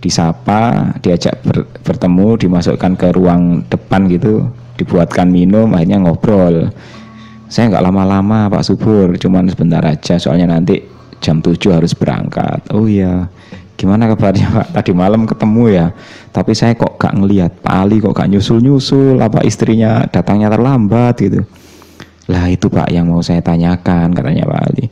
Disapa, 0.01 0.93
diajak 1.05 1.41
ber, 1.45 1.69
bertemu, 1.85 2.37
dimasukkan 2.41 2.93
ke 2.97 3.07
ruang 3.13 3.61
depan 3.69 4.09
gitu, 4.09 4.49
dibuatkan 4.77 5.29
minum, 5.29 5.69
akhirnya 5.77 6.01
ngobrol. 6.01 6.73
Saya 7.49 7.69
nggak 7.69 7.85
lama-lama 7.85 8.49
Pak 8.49 8.65
Subur, 8.65 9.13
cuman 9.21 9.45
sebentar 9.49 9.85
aja, 9.85 10.17
soalnya 10.17 10.57
nanti 10.57 10.81
jam 11.21 11.41
7 11.41 11.77
harus 11.77 11.93
berangkat. 11.93 12.61
Oh 12.73 12.89
iya, 12.89 13.29
gimana 13.77 14.09
kabarnya 14.09 14.49
Pak? 14.49 14.67
Tadi 14.81 14.91
malam 14.93 15.25
ketemu 15.29 15.63
ya, 15.69 15.85
tapi 16.33 16.57
saya 16.57 16.73
kok 16.73 16.97
gak 16.97 17.13
ngelihat 17.17 17.61
Pak 17.61 17.73
Ali 17.73 17.97
kok 18.01 18.17
gak 18.17 18.29
nyusul-nyusul, 18.33 19.21
apa 19.21 19.45
istrinya 19.45 20.05
datangnya 20.09 20.49
terlambat 20.53 21.15
gitu. 21.21 21.41
Lah 22.27 22.51
itu 22.51 22.67
Pak 22.67 22.91
yang 22.91 23.07
mau 23.07 23.23
saya 23.23 23.39
tanyakan 23.39 24.11
katanya 24.11 24.43
Pak 24.47 24.61
Ali. 24.71 24.85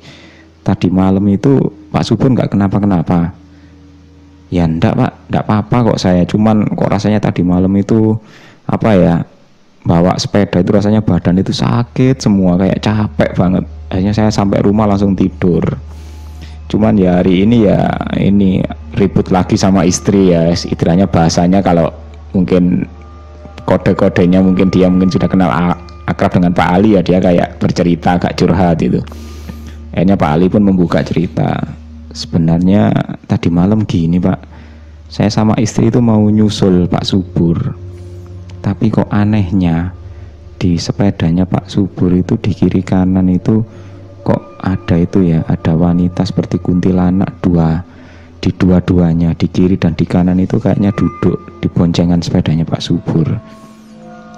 Tadi 0.66 0.88
malam 0.90 1.24
itu 1.28 1.60
Pak 1.92 2.04
Subur 2.08 2.32
nggak 2.32 2.56
kenapa-kenapa. 2.56 3.36
Ya 4.50 4.66
ndak 4.66 4.96
Pak 4.96 5.12
ndak 5.30 5.44
apa-apa 5.44 5.78
kok 5.94 6.00
saya. 6.00 6.24
Cuman 6.24 6.64
kok 6.64 6.90
rasanya 6.90 7.20
tadi 7.20 7.44
malam 7.44 7.72
itu 7.76 8.16
apa 8.66 8.90
ya 8.98 9.16
bawa 9.86 10.18
sepeda 10.18 10.66
itu 10.66 10.74
rasanya 10.74 11.06
badan 11.06 11.38
itu 11.38 11.54
sakit 11.54 12.18
semua 12.18 12.58
kayak 12.58 12.82
capek 12.82 13.32
banget. 13.38 13.64
Akhirnya 13.92 14.14
saya 14.16 14.32
sampai 14.34 14.64
rumah 14.64 14.90
langsung 14.90 15.14
tidur. 15.14 15.62
Cuman 16.66 16.98
ya 16.98 17.22
hari 17.22 17.46
ini 17.46 17.70
ya 17.70 17.86
ini 18.18 18.64
ribut 18.98 19.30
lagi 19.30 19.60
sama 19.60 19.86
istri 19.86 20.34
ya. 20.34 20.50
Istilahnya 20.50 21.06
bahasanya 21.06 21.62
kalau 21.62 21.94
mungkin 22.34 22.90
kode-kodenya 23.70 24.42
mungkin 24.42 24.74
dia 24.74 24.90
mungkin 24.90 25.14
sudah 25.14 25.30
kenal 25.30 25.54
akrab 26.06 26.38
dengan 26.38 26.54
Pak 26.54 26.70
Ali 26.70 26.98
ya 26.98 27.02
dia 27.02 27.18
kayak 27.18 27.58
bercerita 27.58 28.18
agak 28.22 28.38
curhat 28.38 28.82
itu. 28.82 29.02
Akhirnya 29.92 30.16
Pak 30.16 30.32
Ali 30.32 30.46
pun 30.48 30.64
membuka 30.66 31.02
cerita. 31.02 31.56
Sebenarnya 32.16 32.94
tadi 33.28 33.52
malam 33.52 33.84
gini 33.84 34.22
Pak. 34.22 34.40
Saya 35.12 35.30
sama 35.30 35.54
istri 35.62 35.90
itu 35.90 36.02
mau 36.02 36.22
nyusul 36.30 36.88
Pak 36.88 37.06
Subur. 37.06 37.58
Tapi 38.62 38.90
kok 38.90 39.10
anehnya 39.14 39.94
di 40.58 40.80
sepedanya 40.80 41.46
Pak 41.46 41.70
Subur 41.70 42.10
itu 42.16 42.40
di 42.42 42.56
kiri 42.56 42.82
kanan 42.82 43.30
itu 43.30 43.62
kok 44.26 44.58
ada 44.64 44.98
itu 44.98 45.22
ya 45.22 45.46
ada 45.46 45.78
wanita 45.78 46.26
seperti 46.26 46.58
kuntilanak 46.58 47.30
dua 47.46 47.86
di 48.42 48.50
dua-duanya 48.50 49.38
di 49.38 49.46
kiri 49.46 49.78
dan 49.78 49.94
di 49.94 50.10
kanan 50.10 50.42
itu 50.42 50.58
kayaknya 50.58 50.90
duduk 50.98 51.38
di 51.62 51.68
boncengan 51.70 52.24
sepedanya 52.26 52.66
Pak 52.66 52.82
Subur 52.82 53.38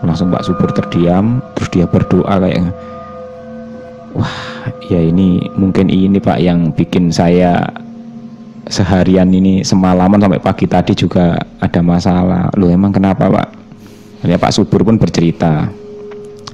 langsung 0.05 0.29
Pak 0.29 0.45
Subur 0.45 0.69
terdiam 0.73 1.41
terus 1.57 1.69
dia 1.73 1.85
berdoa 1.89 2.37
kayak 2.37 2.69
wah 4.13 4.35
ya 4.87 5.01
ini 5.01 5.41
mungkin 5.57 5.89
ini 5.89 6.21
Pak 6.21 6.37
yang 6.41 6.69
bikin 6.73 7.09
saya 7.09 7.65
seharian 8.67 9.31
ini 9.31 9.63
semalaman 9.63 10.19
sampai 10.19 10.43
pagi 10.43 10.67
tadi 10.67 10.93
juga 10.93 11.39
ada 11.59 11.79
masalah. 11.79 12.51
Loh 12.59 12.67
emang 12.67 12.91
kenapa 12.91 13.31
Pak? 13.31 13.47
Ya 14.27 14.35
Pak 14.35 14.53
Subur 14.53 14.83
pun 14.83 14.99
bercerita. 14.99 15.71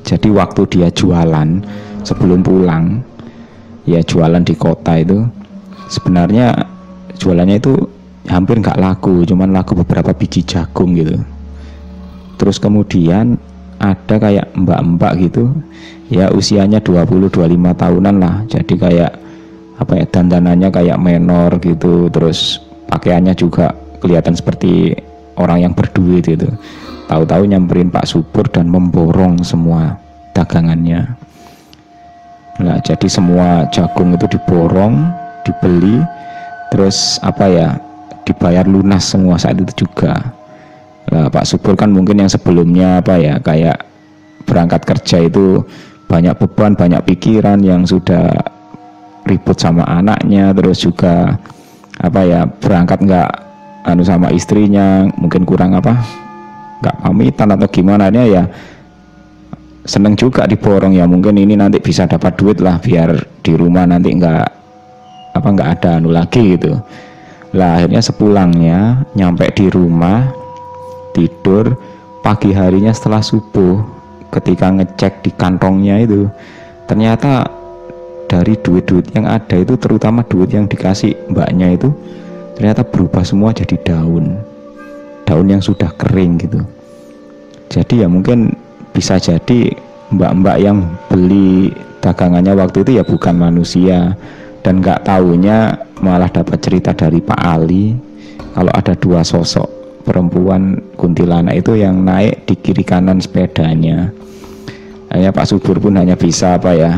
Jadi 0.03 0.29
waktu 0.29 0.61
dia 0.69 0.87
jualan 0.91 1.49
sebelum 2.03 2.43
pulang, 2.43 3.01
ya 3.87 4.03
jualan 4.03 4.43
di 4.43 4.53
kota 4.53 4.99
itu 4.99 5.23
sebenarnya 5.87 6.53
jualannya 7.17 7.57
itu 7.57 7.73
hampir 8.27 8.59
nggak 8.59 8.77
laku, 8.77 9.23
cuman 9.23 9.55
laku 9.55 9.79
beberapa 9.79 10.11
biji 10.11 10.43
jagung 10.43 10.93
gitu. 10.93 11.17
Terus 12.43 12.59
kemudian 12.59 13.39
ada 13.79 14.19
kayak 14.19 14.51
mbak-mbak 14.51 15.15
gitu. 15.31 15.55
Ya 16.11 16.27
usianya 16.27 16.83
20-25 16.83 17.31
tahunan 17.71 18.15
lah. 18.19 18.43
Jadi 18.51 18.75
kayak 18.75 19.15
apa 19.79 19.93
ya 19.95 20.05
dandanannya 20.11 20.67
kayak 20.67 20.99
menor 20.99 21.55
gitu. 21.63 22.11
Terus 22.11 22.59
pakaiannya 22.91 23.31
juga 23.39 23.71
kelihatan 24.03 24.35
seperti 24.35 24.91
orang 25.39 25.63
yang 25.63 25.71
berduit 25.71 26.27
gitu. 26.27 26.51
Tahu-tahu 27.07 27.47
nyamperin 27.47 27.87
Pak 27.87 28.11
Subur 28.11 28.51
dan 28.51 28.67
memborong 28.67 29.39
semua 29.47 29.95
dagangannya. 30.35 31.15
Nah 32.59 32.77
jadi 32.83 33.07
semua 33.07 33.71
jagung 33.71 34.19
itu 34.19 34.27
diborong 34.35 34.99
dibeli. 35.47 36.03
Terus 36.75 37.23
apa 37.23 37.47
ya 37.47 37.79
dibayar 38.27 38.67
lunas 38.67 39.07
semua 39.07 39.39
saat 39.39 39.63
itu 39.63 39.87
juga 39.87 40.42
Nah, 41.11 41.27
Pak 41.27 41.43
Subur 41.43 41.75
kan 41.75 41.91
mungkin 41.91 42.23
yang 42.23 42.31
sebelumnya 42.31 43.03
apa 43.03 43.19
ya 43.19 43.35
kayak 43.43 43.83
berangkat 44.47 44.81
kerja 44.87 45.27
itu 45.27 45.63
banyak 46.07 46.35
beban, 46.39 46.77
banyak 46.77 47.01
pikiran 47.03 47.59
yang 47.59 47.83
sudah 47.83 48.31
ribut 49.27 49.55
sama 49.59 49.83
anaknya, 49.87 50.51
terus 50.55 50.83
juga 50.83 51.39
apa 51.99 52.21
ya 52.23 52.47
berangkat 52.47 53.03
nggak 53.03 53.29
anu 53.87 54.03
sama 54.03 54.31
istrinya, 54.31 55.07
mungkin 55.19 55.43
kurang 55.43 55.75
apa 55.75 55.99
nggak 56.83 56.95
pamitan 57.03 57.55
atau 57.55 57.67
gimana. 57.67 58.11
Ya 58.11 58.47
seneng 59.83 60.15
juga 60.15 60.47
diborong 60.47 60.95
ya 60.95 61.03
mungkin 61.03 61.35
ini 61.35 61.59
nanti 61.59 61.79
bisa 61.83 62.07
dapat 62.07 62.39
duit 62.39 62.63
lah 62.63 62.79
biar 62.79 63.19
di 63.43 63.51
rumah 63.55 63.83
nanti 63.83 64.15
nggak 64.15 64.47
apa 65.35 65.47
nggak 65.49 65.69
ada 65.79 65.89
anu 65.99 66.11
lagi 66.11 66.55
gitu. 66.55 66.79
Lah 67.53 67.79
akhirnya 67.79 68.01
sepulangnya 68.01 69.07
nyampe 69.13 69.45
di 69.55 69.69
rumah 69.69 70.42
tidur 71.13 71.77
pagi 72.25 72.51
harinya 72.51 72.91
setelah 72.91 73.21
subuh 73.21 73.79
ketika 74.33 74.73
ngecek 74.73 75.21
di 75.21 75.31
kantongnya 75.37 76.01
itu 76.01 76.25
ternyata 76.89 77.45
dari 78.25 78.57
duit-duit 78.57 79.13
yang 79.13 79.29
ada 79.29 79.61
itu 79.61 79.77
terutama 79.77 80.25
duit 80.25 80.49
yang 80.49 80.65
dikasih 80.65 81.13
mbaknya 81.29 81.77
itu 81.77 81.93
ternyata 82.57 82.81
berubah 82.81 83.21
semua 83.21 83.53
jadi 83.53 83.77
daun. 83.85 84.41
Daun 85.23 85.47
yang 85.49 85.61
sudah 85.61 85.93
kering 85.95 86.41
gitu. 86.41 86.61
Jadi 87.69 88.05
ya 88.05 88.07
mungkin 88.09 88.53
bisa 88.93 89.17
jadi 89.21 89.73
mbak-mbak 90.13 90.57
yang 90.61 90.85
beli 91.09 91.73
dagangannya 92.01 92.53
waktu 92.57 92.85
itu 92.85 92.91
ya 93.01 93.03
bukan 93.05 93.37
manusia 93.37 94.13
dan 94.61 94.81
nggak 94.81 95.05
taunya 95.07 95.77
malah 96.01 96.29
dapat 96.29 96.57
cerita 96.61 96.91
dari 96.93 97.21
Pak 97.21 97.41
Ali. 97.41 97.93
Kalau 98.53 98.69
ada 98.69 98.93
dua 98.93 99.25
sosok 99.25 99.82
perempuan 100.03 100.83
kuntilanak 100.99 101.63
itu 101.63 101.79
yang 101.79 102.03
naik 102.03 102.43
di 102.45 102.55
kiri 102.59 102.83
kanan 102.83 103.19
sepedanya. 103.23 104.11
Hanya 105.09 105.31
Pak 105.31 105.49
Subur 105.49 105.79
pun 105.79 105.95
hanya 105.95 106.17
bisa 106.17 106.57
apa 106.57 106.73
ya 106.73 106.91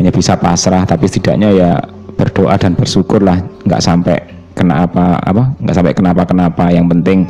hanya 0.00 0.08
bisa 0.08 0.32
pasrah 0.32 0.88
tapi 0.88 1.04
setidaknya 1.04 1.48
ya 1.52 1.70
berdoa 2.16 2.56
dan 2.56 2.72
bersyukurlah 2.72 3.36
nggak 3.68 3.84
sampai 3.84 4.16
kena 4.56 4.88
apa 4.88 5.20
apa 5.20 5.52
nggak 5.60 5.76
sampai 5.76 5.92
kenapa 5.92 6.24
kenapa 6.24 6.72
yang 6.72 6.88
penting 6.88 7.28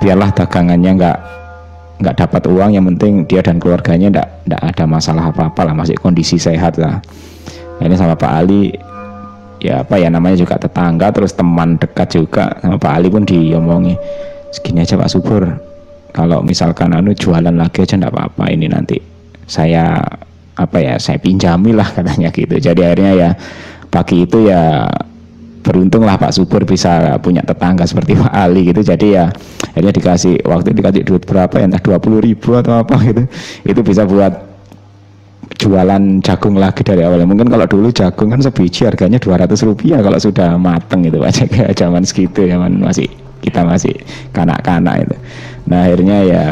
biarlah 0.00 0.32
dagangannya 0.32 0.96
nggak 0.96 1.18
nggak 2.00 2.16
dapat 2.16 2.42
uang 2.48 2.70
yang 2.72 2.84
penting 2.94 3.28
dia 3.28 3.44
dan 3.44 3.60
keluarganya 3.60 4.08
nggak 4.48 4.62
ada 4.72 4.84
masalah 4.88 5.28
apa 5.28 5.52
apa 5.52 5.60
lah 5.68 5.74
masih 5.76 6.00
kondisi 6.00 6.40
sehat 6.40 6.80
lah. 6.80 7.04
Ini 7.78 7.94
sama 7.94 8.16
Pak 8.16 8.32
Ali 8.32 8.72
ya 9.58 9.82
apa 9.82 9.98
ya 9.98 10.08
namanya 10.10 10.38
juga 10.38 10.58
tetangga 10.58 11.10
terus 11.10 11.34
teman 11.34 11.78
dekat 11.78 12.14
juga 12.14 12.54
sama 12.62 12.78
Pak 12.78 12.92
Ali 12.94 13.08
pun 13.10 13.26
diomongi 13.26 13.94
segini 14.54 14.82
aja 14.82 14.98
Pak 14.98 15.10
Subur. 15.10 15.44
Kalau 16.14 16.40
misalkan 16.42 16.96
anu 16.96 17.12
jualan 17.14 17.52
lagi 17.52 17.84
aja 17.84 17.94
enggak 17.94 18.14
apa-apa 18.16 18.44
ini 18.50 18.66
nanti 18.66 18.96
saya 19.44 20.02
apa 20.58 20.78
ya 20.82 20.94
saya 20.98 21.20
pinjami 21.20 21.76
lah 21.76 21.86
katanya 21.96 22.32
gitu. 22.32 22.56
Jadi 22.58 22.80
akhirnya 22.82 23.12
ya 23.14 23.30
pagi 23.88 24.24
itu 24.24 24.48
ya 24.48 24.88
beruntung 25.62 26.06
lah 26.08 26.16
Pak 26.16 26.32
Subur 26.32 26.64
bisa 26.64 27.18
punya 27.20 27.44
tetangga 27.44 27.84
seperti 27.84 28.16
Pak 28.22 28.32
Ali 28.32 28.70
gitu. 28.70 28.80
Jadi 28.82 29.18
ya 29.18 29.30
akhirnya 29.74 29.92
dikasih 29.94 30.42
waktu 30.46 30.74
dikasih 30.74 31.02
duit 31.04 31.22
berapa 31.26 31.54
ya 31.60 31.66
entah 31.68 31.82
20 31.82 32.24
ribu 32.24 32.56
atau 32.56 32.82
apa 32.82 32.94
gitu. 33.04 33.22
Itu 33.68 33.80
bisa 33.84 34.08
buat 34.08 34.48
jualan 35.58 36.22
jagung 36.22 36.54
lagi 36.54 36.86
dari 36.86 37.02
awalnya 37.02 37.26
mungkin 37.26 37.50
kalau 37.50 37.66
dulu 37.66 37.90
jagung 37.90 38.30
kan 38.30 38.38
sebiji 38.38 38.86
harganya 38.86 39.18
200 39.18 39.58
rupiah 39.66 39.98
kalau 39.98 40.18
sudah 40.18 40.54
mateng 40.54 41.02
itu 41.02 41.18
aja 41.20 41.44
kayak 41.50 41.74
zaman 41.74 42.06
segitu 42.06 42.46
zaman 42.46 42.78
masih 42.78 43.10
kita 43.42 43.66
masih 43.66 43.94
kanak-kanak 44.34 45.06
itu. 45.06 45.16
Nah 45.70 45.86
akhirnya 45.86 46.18
ya 46.26 46.44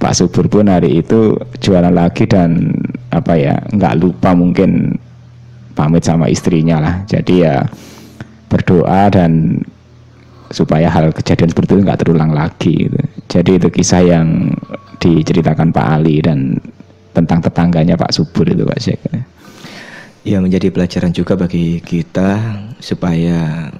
Pak 0.00 0.16
Subur 0.16 0.48
pun 0.48 0.68
hari 0.72 1.04
itu 1.04 1.36
jualan 1.60 1.92
lagi 1.92 2.24
dan 2.24 2.72
apa 3.12 3.36
ya 3.36 3.60
nggak 3.76 3.94
lupa 4.00 4.32
mungkin 4.32 4.96
pamit 5.76 6.04
sama 6.04 6.28
istrinya 6.32 6.80
lah. 6.80 6.94
Jadi 7.08 7.44
ya 7.44 7.64
berdoa 8.48 9.12
dan 9.12 9.60
supaya 10.50 10.90
hal 10.90 11.14
kejadian 11.14 11.54
seperti 11.54 11.78
itu 11.78 11.82
nggak 11.86 12.00
terulang 12.02 12.34
lagi 12.34 12.90
gitu. 12.90 12.98
jadi 13.30 13.50
itu 13.62 13.68
kisah 13.70 14.02
yang 14.02 14.50
diceritakan 14.98 15.70
Pak 15.70 15.86
Ali 15.86 16.18
dan 16.18 16.58
tentang 17.12 17.42
tetangganya 17.42 17.98
Pak 17.98 18.14
Subur 18.14 18.46
itu 18.46 18.62
Pak 18.62 18.80
Syekh. 18.80 19.02
Ya 20.20 20.36
menjadi 20.38 20.68
pelajaran 20.68 21.16
juga 21.16 21.32
bagi 21.34 21.80
kita 21.80 22.60
supaya 22.80 23.70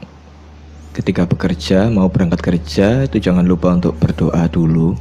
ketika 0.90 1.22
bekerja 1.22 1.86
mau 1.86 2.10
berangkat 2.10 2.42
kerja 2.42 3.06
itu 3.06 3.22
jangan 3.22 3.46
lupa 3.46 3.70
untuk 3.70 3.94
berdoa 3.96 4.50
dulu 4.50 4.98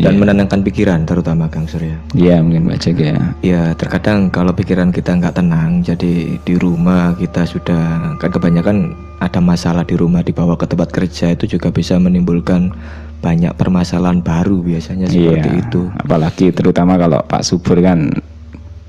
dan 0.00 0.16
yeah. 0.16 0.20
menenangkan 0.20 0.60
pikiran 0.66 1.06
terutama 1.06 1.46
Kang 1.46 1.70
Surya. 1.70 1.94
Iya 2.16 2.36
yeah, 2.36 2.38
mungkin 2.42 2.66
Pak 2.66 2.78
Cek 2.82 2.96
ya. 2.98 3.16
Ya 3.44 3.62
terkadang 3.78 4.32
kalau 4.34 4.50
pikiran 4.50 4.90
kita 4.90 5.14
nggak 5.14 5.38
tenang 5.38 5.86
jadi 5.86 6.40
di 6.40 6.54
rumah 6.58 7.14
kita 7.14 7.46
sudah 7.46 8.16
kan 8.18 8.30
kebanyakan 8.32 8.96
ada 9.20 9.38
masalah 9.38 9.84
di 9.84 9.94
rumah 9.94 10.24
dibawa 10.24 10.56
ke 10.56 10.66
tempat 10.66 10.90
kerja 10.90 11.36
itu 11.36 11.56
juga 11.56 11.70
bisa 11.70 12.00
menimbulkan 12.00 12.72
banyak 13.20 13.52
permasalahan 13.54 14.24
baru 14.24 14.64
biasanya 14.64 15.06
seperti 15.06 15.48
iya, 15.52 15.60
itu. 15.60 15.82
Apalagi 15.92 16.50
terutama 16.56 16.96
kalau 16.96 17.20
Pak 17.20 17.44
Subur 17.44 17.78
kan 17.84 18.08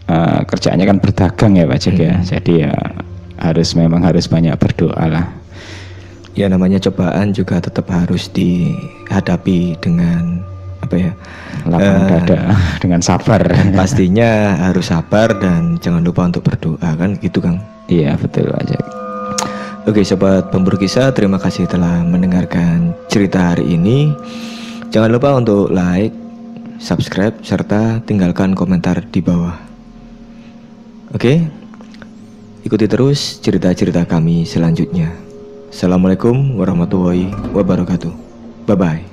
uh, 0.07 0.41
kerjaannya 0.47 0.85
kan 0.87 0.97
berdagang 1.03 1.53
ya 1.59 1.67
Pak 1.67 1.79
Cek 1.83 1.95
ya. 1.99 2.15
hmm. 2.15 2.23
ya. 2.23 2.29
Jadi 2.39 2.53
ya 2.63 2.73
harus 3.41 3.69
memang 3.75 4.01
harus 4.01 4.25
banyak 4.31 4.55
berdoa 4.55 5.05
lah. 5.11 5.25
Ya 6.31 6.47
namanya 6.47 6.79
cobaan 6.79 7.35
juga 7.35 7.59
tetap 7.59 7.91
harus 7.91 8.31
dihadapi 8.31 9.75
dengan 9.83 10.39
apa 10.79 10.95
ya? 10.95 11.11
Lapang 11.67 11.99
uh, 11.99 12.07
dada 12.07 12.39
dengan 12.83 13.03
sabar. 13.03 13.43
Pastinya 13.75 14.55
harus 14.71 14.87
sabar 14.87 15.35
dan 15.35 15.75
jangan 15.83 16.01
lupa 16.07 16.31
untuk 16.31 16.47
berdoa 16.47 16.95
kan 16.95 17.19
gitu 17.19 17.43
Kang. 17.43 17.59
Iya 17.91 18.15
betul 18.15 18.47
Pak 18.47 18.63
Cek. 18.71 19.00
Oke 19.89 20.05
sobat 20.05 20.53
pemburu 20.53 20.77
kisah 20.77 21.09
terima 21.09 21.41
kasih 21.41 21.65
telah 21.65 22.05
mendengarkan 22.05 22.93
cerita 23.09 23.53
hari 23.53 23.73
ini. 23.73 24.13
Jangan 24.93 25.09
lupa 25.09 25.33
untuk 25.33 25.73
like, 25.73 26.13
subscribe, 26.77 27.33
serta 27.41 28.03
tinggalkan 28.05 28.53
komentar 28.53 29.01
di 29.09 29.19
bawah. 29.25 29.57
Oke 31.17 31.61
Ikuti 32.61 32.85
terus 32.85 33.41
cerita-cerita 33.41 34.05
kami 34.05 34.45
selanjutnya. 34.45 35.09
Assalamualaikum 35.73 36.61
warahmatullahi 36.61 37.33
wabarakatuh. 37.57 38.13
Bye-bye 38.69 39.10